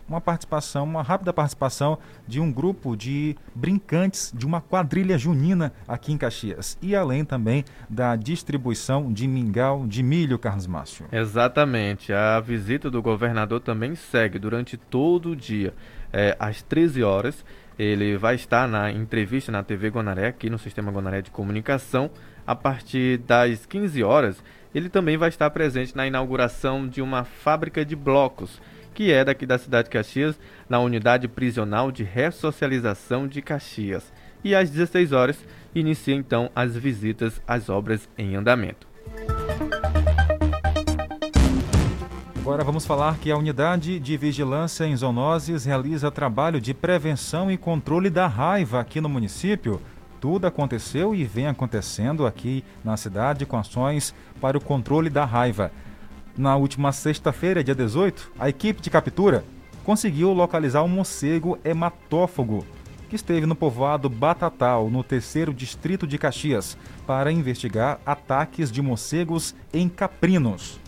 [0.09, 6.13] uma participação, uma rápida participação de um grupo de brincantes de uma quadrilha junina aqui
[6.13, 6.79] em Caxias.
[6.81, 11.07] E além também da distribuição de mingau de milho, Carlos Márcio.
[11.13, 12.13] Exatamente.
[12.13, 15.75] A visita do governador também segue durante todo o dia.
[16.13, 17.45] É, às 13 horas,
[17.79, 22.11] ele vai estar na entrevista na TV Guanaré, aqui no Sistema Guanaré de Comunicação.
[22.47, 24.43] A partir das 15 horas,
[24.75, 28.61] ele também vai estar presente na inauguração de uma fábrica de blocos
[28.99, 30.37] que é daqui da cidade de Caxias,
[30.69, 34.13] na unidade prisional de ressocialização de Caxias.
[34.43, 35.39] E às 16 horas
[35.73, 38.89] inicia então as visitas às obras em andamento.
[42.41, 47.57] Agora vamos falar que a Unidade de Vigilância em Zoonoses realiza trabalho de prevenção e
[47.57, 49.81] controle da raiva aqui no município.
[50.21, 55.71] Tudo aconteceu e vem acontecendo aqui na cidade com ações para o controle da raiva.
[56.39, 59.45] Na última sexta-feira, dia 18, a equipe de captura
[59.83, 62.65] conseguiu localizar um morcego hematófago
[63.09, 69.53] que esteve no povoado Batatal, no terceiro distrito de Caxias, para investigar ataques de morcegos
[69.75, 70.79] em caprinos.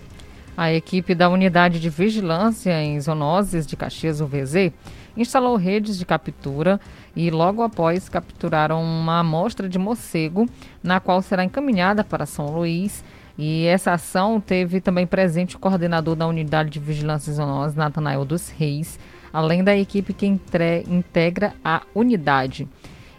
[0.57, 4.73] A equipe da Unidade de Vigilância em Zoonoses de Caxias UVZ
[5.17, 6.81] instalou redes de captura
[7.17, 10.47] e logo após capturaram uma amostra de morcego,
[10.81, 13.03] na qual será encaminhada para São Luís.
[13.43, 18.23] E essa ação teve também presente o coordenador da Unidade de Vigilância em Zoonoses, Natanael
[18.23, 19.01] dos Reis,
[19.33, 22.69] além da equipe que entre, integra a unidade.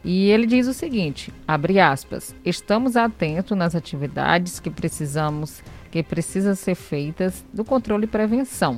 [0.06, 6.54] E ele diz o seguinte, abre aspas, estamos atentos nas atividades que precisamos que precisam
[6.54, 8.78] ser feitas do controle e prevenção.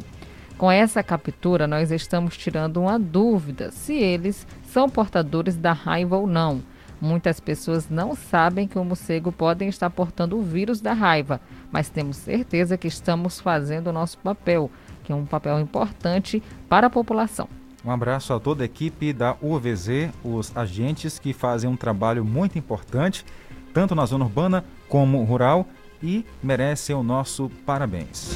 [0.58, 6.26] Com essa captura, nós estamos tirando uma dúvida se eles são portadores da raiva ou
[6.26, 6.64] não.
[7.04, 11.90] Muitas pessoas não sabem que o morcego podem estar portando o vírus da raiva, mas
[11.90, 14.72] temos certeza que estamos fazendo o nosso papel,
[15.04, 17.50] que é um papel importante para a população.
[17.84, 22.58] Um abraço a toda a equipe da UVZ, os agentes que fazem um trabalho muito
[22.58, 23.26] importante,
[23.74, 25.68] tanto na zona urbana como rural,
[26.02, 28.34] e merecem o nosso parabéns.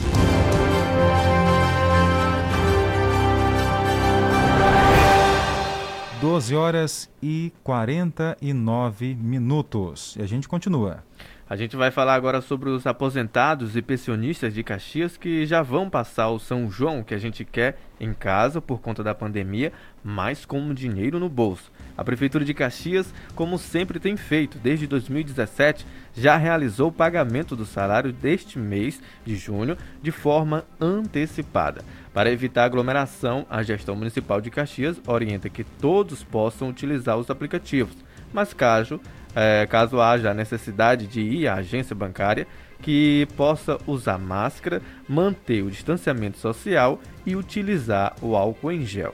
[6.20, 10.16] Doze horas e quarenta e nove minutos.
[10.16, 11.04] E a gente continua.
[11.48, 15.92] A gente vai falar agora sobre os aposentados e pensionistas de Caxias que já vão
[15.92, 19.72] passar o São João que a gente quer em casa por conta da pandemia,
[20.04, 21.72] mas com dinheiro no bolso.
[21.98, 25.86] A Prefeitura de Caxias, como sempre tem feito desde 2017,
[26.16, 31.84] já realizou o pagamento do salário deste mês de junho de forma antecipada.
[32.14, 37.96] Para evitar aglomeração, a gestão municipal de Caxias orienta que todos possam utilizar os aplicativos,
[38.32, 39.02] mas caso
[39.40, 42.48] é, caso haja a necessidade de ir à agência bancária,
[42.82, 49.14] que possa usar máscara, manter o distanciamento social e utilizar o álcool em gel.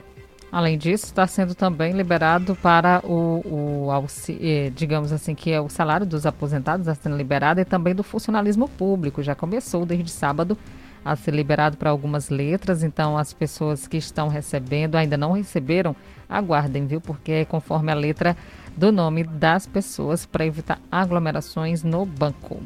[0.54, 4.06] Além disso, está sendo também liberado para o, o
[4.40, 8.04] eh, digamos assim, que é o salário dos aposentados, está sendo liberado e também do
[8.04, 9.20] funcionalismo público.
[9.20, 10.56] Já começou desde sábado
[11.04, 15.96] a ser liberado para algumas letras, então as pessoas que estão recebendo ainda não receberam,
[16.28, 17.00] aguardem, viu?
[17.00, 18.36] Porque é conforme a letra
[18.76, 22.62] do nome das pessoas para evitar aglomerações no banco.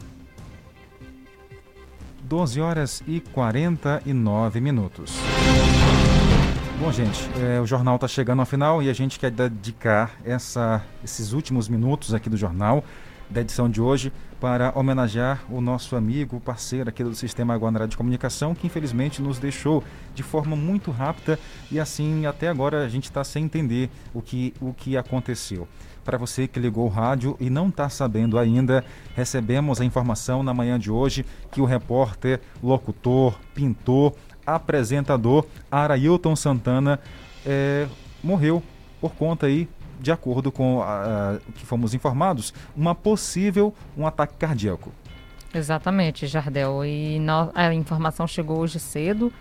[2.23, 5.19] 12 horas e 49 minutos.
[6.81, 10.81] Bom, gente, é, o jornal está chegando ao final e a gente quer dedicar essa,
[11.03, 12.85] esses últimos minutos aqui do jornal
[13.29, 17.97] da edição de hoje para homenagear o nosso amigo, parceiro aqui do Sistema Guanará de
[17.97, 19.83] Comunicação, que infelizmente nos deixou
[20.15, 21.39] de forma muito rápida
[21.71, 25.67] e assim até agora a gente está sem entender o que, o que aconteceu.
[26.05, 30.55] Para você que ligou o rádio e não está sabendo ainda, recebemos a informação na
[30.55, 34.15] manhã de hoje que o repórter, locutor, pintor,
[34.55, 37.01] apresentador Arailton Santana
[37.47, 37.87] é,
[38.23, 38.63] morreu
[39.01, 39.69] por conta aí
[40.01, 44.93] de acordo com o que fomos informados, uma possível um ataque cardíaco.
[45.53, 46.85] Exatamente, Jardel.
[46.85, 49.33] E no, a informação chegou hoje cedo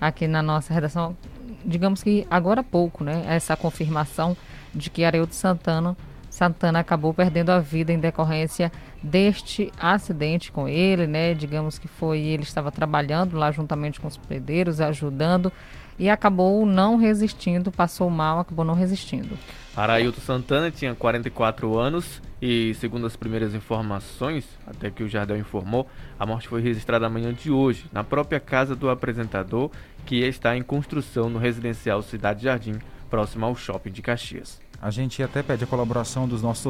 [0.00, 1.16] aqui na nossa redação,
[1.64, 3.24] digamos que agora há pouco, né?
[3.26, 4.36] Essa confirmação
[4.74, 5.96] de que Areildo Santana,
[6.36, 8.70] Santana acabou perdendo a vida em decorrência
[9.02, 11.32] deste acidente com ele, né?
[11.32, 15.50] Digamos que foi ele estava trabalhando lá juntamente com os pedreiros, ajudando
[15.98, 19.38] e acabou não resistindo, passou mal, acabou não resistindo.
[19.74, 25.88] Arailton Santana tinha 44 anos e, segundo as primeiras informações, até que o Jardel informou,
[26.18, 29.70] a morte foi registrada amanhã de hoje, na própria casa do apresentador,
[30.04, 32.78] que está em construção no residencial Cidade Jardim,
[33.08, 34.65] próximo ao shopping de Caxias.
[34.86, 36.64] A gente até pede a colaboração dos nossos